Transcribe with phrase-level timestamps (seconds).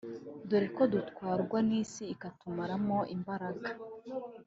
[0.49, 3.67] dore ko dutwarwa n’isi ikatumaramo imbaraga